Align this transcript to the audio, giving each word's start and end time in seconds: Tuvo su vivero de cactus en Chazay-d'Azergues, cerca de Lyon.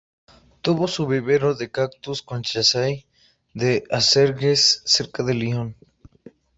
Tuvo 0.63 0.87
su 0.87 1.05
vivero 1.05 1.53
de 1.53 1.69
cactus 1.69 2.25
en 2.31 2.41
Chazay-d'Azergues, 2.41 4.81
cerca 4.83 5.21
de 5.21 5.35
Lyon. 5.35 5.75